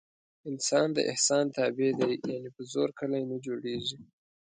[0.49, 2.13] انسان د احسان تابع دی.
[2.31, 3.97] یعنې په زور کلي نه جوړېږي.